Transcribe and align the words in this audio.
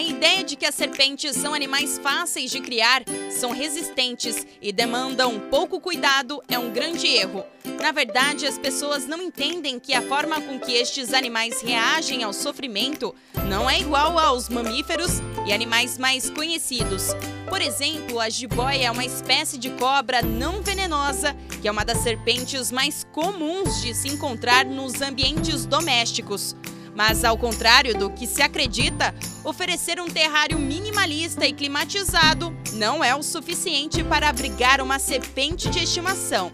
A 0.00 0.02
ideia 0.02 0.42
de 0.42 0.56
que 0.56 0.64
as 0.64 0.74
serpentes 0.74 1.36
são 1.36 1.52
animais 1.52 1.98
fáceis 1.98 2.50
de 2.50 2.58
criar, 2.58 3.02
são 3.30 3.50
resistentes 3.50 4.46
e 4.62 4.72
demandam 4.72 5.38
pouco 5.50 5.78
cuidado 5.78 6.42
é 6.48 6.58
um 6.58 6.72
grande 6.72 7.06
erro. 7.06 7.44
Na 7.78 7.92
verdade, 7.92 8.46
as 8.46 8.56
pessoas 8.56 9.06
não 9.06 9.20
entendem 9.20 9.78
que 9.78 9.92
a 9.92 10.00
forma 10.00 10.40
com 10.40 10.58
que 10.58 10.72
estes 10.72 11.12
animais 11.12 11.60
reagem 11.60 12.22
ao 12.22 12.32
sofrimento 12.32 13.14
não 13.46 13.68
é 13.68 13.78
igual 13.78 14.18
aos 14.18 14.48
mamíferos 14.48 15.20
e 15.46 15.52
animais 15.52 15.98
mais 15.98 16.30
conhecidos. 16.30 17.08
Por 17.46 17.60
exemplo, 17.60 18.18
a 18.20 18.30
jiboia 18.30 18.86
é 18.86 18.90
uma 18.90 19.04
espécie 19.04 19.58
de 19.58 19.68
cobra 19.72 20.22
não 20.22 20.62
venenosa, 20.62 21.36
que 21.60 21.68
é 21.68 21.70
uma 21.70 21.84
das 21.84 21.98
serpentes 21.98 22.72
mais 22.72 23.04
comuns 23.12 23.82
de 23.82 23.92
se 23.92 24.08
encontrar 24.08 24.64
nos 24.64 25.02
ambientes 25.02 25.66
domésticos. 25.66 26.56
Mas, 27.00 27.24
ao 27.24 27.38
contrário 27.38 27.96
do 27.96 28.10
que 28.10 28.26
se 28.26 28.42
acredita, 28.42 29.14
oferecer 29.42 29.98
um 29.98 30.06
terrário 30.06 30.58
minimalista 30.58 31.46
e 31.46 31.52
climatizado 31.54 32.54
não 32.74 33.02
é 33.02 33.16
o 33.16 33.22
suficiente 33.22 34.04
para 34.04 34.28
abrigar 34.28 34.82
uma 34.82 34.98
serpente 34.98 35.70
de 35.70 35.78
estimação. 35.78 36.52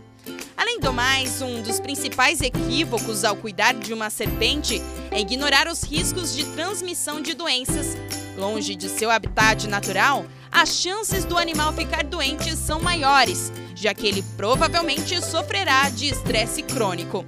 Além 0.56 0.78
do 0.78 0.92
mais, 0.92 1.42
um 1.42 1.60
dos 1.62 1.80
principais 1.80 2.40
equívocos 2.40 3.24
ao 3.24 3.34
cuidar 3.34 3.74
de 3.74 3.92
uma 3.92 4.09
serpente 4.09 4.80
é 5.10 5.18
ignorar 5.18 5.66
os 5.66 5.82
riscos 5.82 6.32
de 6.32 6.45
transmissão 6.52 7.20
de 7.20 7.34
doenças. 7.34 7.96
Longe 8.38 8.76
de 8.76 8.88
seu 8.88 9.10
habitat 9.10 9.66
natural, 9.66 10.26
as 10.52 10.68
chances 10.68 11.24
do 11.24 11.37
animal 11.37 11.73
ficar 11.73 12.04
doente 12.04 12.54
são 12.54 12.80
maiores, 12.80 13.51
já 13.74 13.92
que 13.92 14.06
ele 14.06 14.23
provavelmente 14.37 15.20
sofrerá 15.20 15.90
de 15.90 16.06
estresse 16.06 16.62
crônico. 16.62 17.26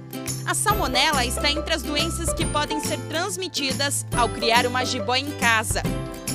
A 0.49 0.55
salmonela 0.55 1.23
está 1.23 1.51
entre 1.51 1.75
as 1.75 1.83
doenças 1.83 2.33
que 2.33 2.43
podem 2.43 2.79
ser 2.79 2.97
transmitidas 3.01 4.03
ao 4.17 4.27
criar 4.27 4.65
uma 4.65 4.83
jiboia 4.83 5.19
em 5.19 5.29
casa. 5.37 5.83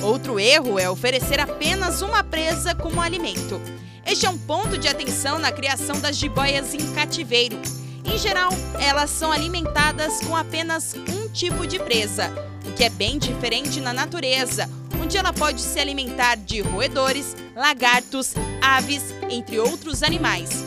Outro 0.01 0.39
erro 0.39 0.79
é 0.79 0.89
oferecer 0.89 1.37
apenas 1.37 2.01
uma 2.01 2.23
presa 2.23 2.73
como 2.73 3.01
alimento. 3.01 3.59
Este 4.05 4.25
é 4.25 4.29
um 4.29 4.37
ponto 4.37 4.77
de 4.77 4.87
atenção 4.87 5.37
na 5.37 5.51
criação 5.51 5.99
das 5.99 6.15
jiboias 6.15 6.73
em 6.73 6.93
cativeiro. 6.93 7.57
Em 8.05 8.17
geral, 8.17 8.51
elas 8.79 9.09
são 9.09 9.33
alimentadas 9.33 10.21
com 10.21 10.33
apenas 10.33 10.95
um 11.09 11.27
tipo 11.27 11.67
de 11.67 11.77
presa, 11.77 12.31
o 12.65 12.71
que 12.71 12.85
é 12.85 12.89
bem 12.89 13.19
diferente 13.19 13.81
na 13.81 13.91
natureza, 13.91 14.69
onde 14.97 15.17
ela 15.17 15.33
pode 15.33 15.59
se 15.59 15.77
alimentar 15.77 16.37
de 16.37 16.61
roedores, 16.61 17.35
lagartos, 17.53 18.33
aves, 18.61 19.03
entre 19.29 19.59
outros 19.59 20.01
animais. 20.03 20.63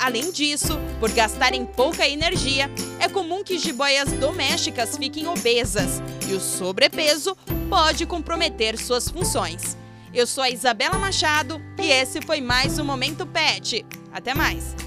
Além 0.00 0.32
disso, 0.32 0.78
por 0.98 1.10
gastarem 1.12 1.66
pouca 1.66 2.08
energia, 2.08 2.70
comum 3.10 3.44
que 3.44 3.58
jiboias 3.58 4.12
domésticas 4.12 4.96
fiquem 4.96 5.26
obesas 5.26 6.02
e 6.28 6.32
o 6.32 6.40
sobrepeso 6.40 7.36
pode 7.68 8.06
comprometer 8.06 8.78
suas 8.78 9.08
funções. 9.08 9.76
Eu 10.12 10.26
sou 10.26 10.42
a 10.42 10.50
Isabela 10.50 10.98
Machado 10.98 11.60
e 11.78 11.90
esse 11.90 12.20
foi 12.22 12.40
mais 12.40 12.78
um 12.78 12.84
Momento 12.84 13.26
Pet. 13.26 13.84
Até 14.12 14.34
mais! 14.34 14.79